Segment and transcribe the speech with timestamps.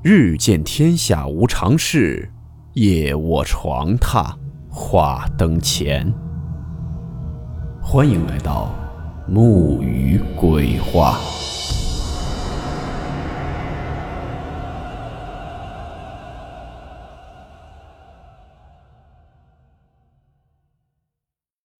[0.00, 2.30] 日见天下无常事，
[2.74, 4.32] 夜卧床榻
[4.70, 6.14] 话灯前。
[7.82, 8.72] 欢迎来到
[9.26, 11.18] 木鱼鬼话。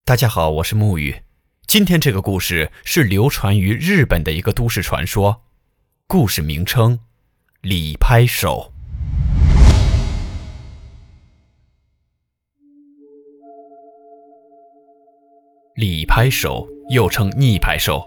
[0.04, 1.22] 大家好，我是木鱼。
[1.68, 5.42] 今天这个故事是流传于日本的一个都市传说，
[6.08, 6.98] 故事名称。
[7.62, 8.72] 李拍手，
[15.74, 18.06] 李拍手又称逆拍手，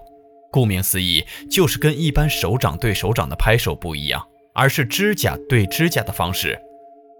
[0.53, 6.57] 顾名思义，就是跟一般手掌对手掌的拍手不一样，而是指甲对指甲的方式。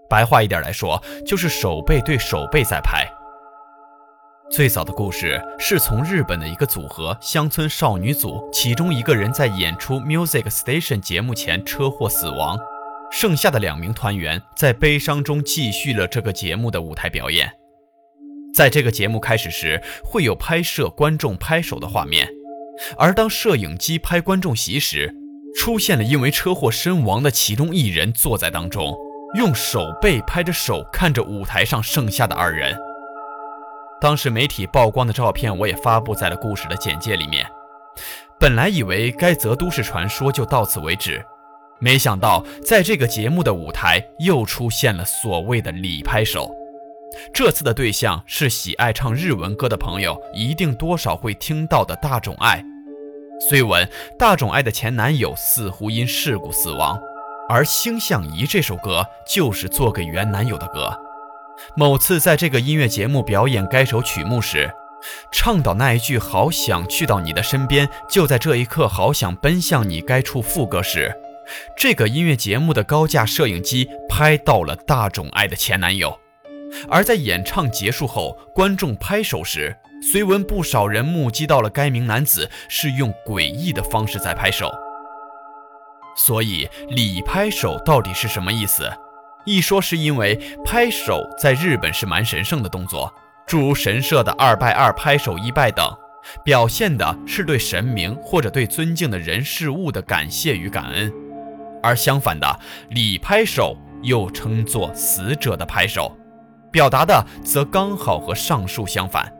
[0.08, 3.06] 白话一点来说，就是手背对手背在拍。
[4.52, 12.58] 最早的故事是从日本的一个组合乡村少女组，其中一个人在演出 Music Station 节目前车祸死亡，
[13.10, 17.50] 剩下的两名团员在悲伤中继续了这个节目的舞台表演。
[18.52, 22.28] 在这个节目开始时，会有拍摄观众拍手的画面，
[22.98, 25.14] 而当摄影机拍观众席时，
[25.56, 28.94] 出现了因为车祸身亡的其中一人坐在当中，
[29.34, 32.76] 用手背拍着手看着舞台上剩下的二人。
[34.02, 37.46] 当时媒体曝光的照片，我也发布在了故事的简介里面。
[38.36, 41.24] 本来以为该则都市传说就到此为止，
[41.78, 46.52] 没想到在这个节目的舞台又出现了所谓的李拍手。
[47.32, 52.60] 这次的对象是喜爱唱日文歌的朋友一定多少会听到的大冢爱。
[53.48, 56.98] 虽闻大冢爱的前男友似乎因事故死亡，
[57.48, 60.92] 而《星象仪》这首歌就是做给原男友的歌。
[61.76, 64.70] 某次在这个音乐节目表演该首曲目时，
[65.32, 71.12] 唱到那一句“好想去到你的身边，就在这一刻，好想奔向你”该处副歌时，
[71.76, 76.18] 这个音乐节目的高价摄影机拍到了大冢爱的前男友。
[76.88, 79.76] 而在演唱结束后，观众拍手时，
[80.12, 84.70] 虽闻不少人目击到了该名男子是用诡异的方式在拍手。
[86.16, 88.90] 所以，礼拍手到底是什么意思？
[89.44, 93.12] 一说是因为拍手在日本是蛮神圣的动作，
[93.46, 95.84] 诸如神社的二拜二、拍手一拜等，
[96.44, 101.10] 表现的是对神明或者对尊敬的人事物的感谢与感恩；
[101.82, 102.60] 而相反的
[102.90, 106.16] 礼拍手又称作死者的拍手，
[106.70, 109.32] 表达的则刚好和上述相反，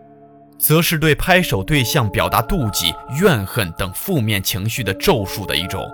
[0.59, 5.89] 则是对拍手对象表达妒忌、怨恨等负面情绪的咒术的一种。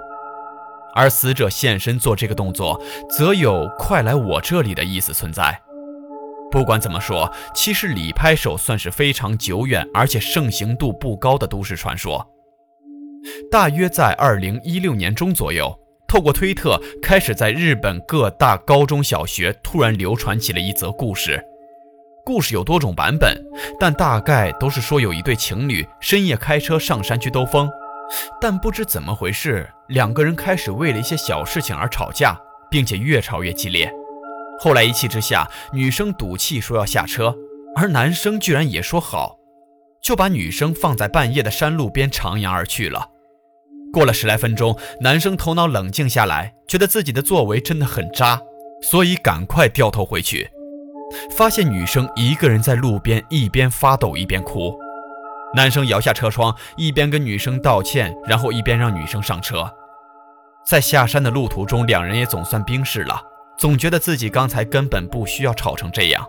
[0.98, 5.56] 而死者现身做这个动作，则有“快来我这里”的意思存在。
[6.50, 12.26] 不管怎么说，其实李拍手算是非常久远而且盛行度不高的都市传说。
[13.48, 15.72] 大约在二零一六年中左右，
[16.08, 21.40] 透过推特开始在日本各大高中小学突然流传起了一则故事。
[22.24, 23.40] 故事有多种版本，
[23.78, 27.70] 但大概都是说有一对情侣深夜开车上山去兜风。
[28.40, 32.38] 但不知怎么回事，两个人开始为了一些小事情而吵架，
[32.70, 33.92] 并且越吵越激烈。
[34.60, 37.34] 后来一气之下，女生赌气说要下车，
[37.76, 39.36] 而男生居然也说好，
[40.02, 43.08] 就把女生放在半夜的山路边徜徉而去了。
[43.92, 48.40] 过了十来分钟，男生头脑冷静下来，觉得自己的作为真的很渣，
[48.82, 50.50] 所以赶快掉头回去，
[51.36, 54.78] 发现女生一个人在路边一边发抖一边哭。
[55.54, 59.68] 男生摇下车窗，一边跟女生道歉，然后一边让女生上车。
[60.66, 63.18] 在下山的路途中，两人也总算冰释了，
[63.56, 66.26] 总觉得自己刚才根本不需要吵成这样。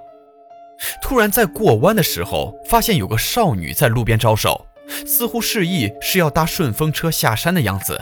[1.01, 4.65] 突然在过弯的时候，发现有个少女在路边招手，
[5.05, 7.99] 似乎示意是要搭顺风车下山的样子。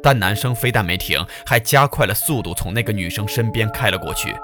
[0.00, 4.36] 但男生非但没停，还加快了速度，从那个女生身边开了过去。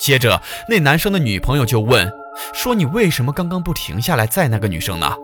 [0.00, 2.12] 接着，那男生的女朋友就问。
[2.52, 5.14] 说你为什么刚刚不停下来载那个女生呢？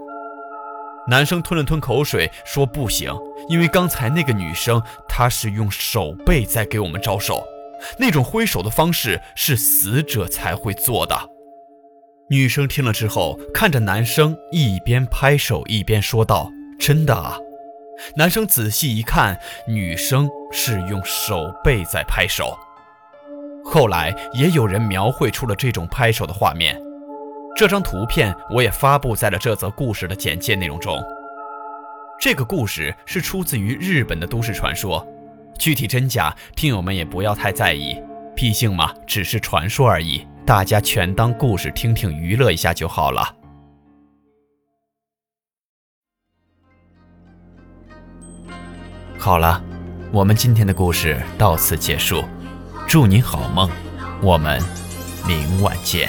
[1.08, 3.12] 男生吞了吞口水，说不行，
[3.48, 7.42] 因为刚才那个女生她是用手背在给我们招手，
[7.98, 11.18] 那种挥手的方式是死者才会做的。
[12.28, 16.48] 女生听了之后，看着男生一边拍手一边说道
[16.78, 17.36] ：“真的啊。”
[18.14, 22.56] 男生仔细一看，女生是用手背在拍手。
[23.64, 26.80] 后来也有人描绘出了这种拍手的画面。
[27.60, 30.98] 这张图片我也发布在了这则故事的简介内容中。
[32.18, 35.06] 这个故事是出自于日本的都市传说，
[35.58, 38.02] 具体真假，听友们也不要太在意，
[38.34, 43.36] 毕竟嘛，只是传说而已，大家全当故事听听，娱乐一下就好了。
[49.18, 49.62] 好了，
[50.12, 52.24] 我们今天的故事到此结束，
[52.88, 53.68] 祝您好梦，
[54.22, 54.58] 我们
[55.28, 56.08] 明晚见。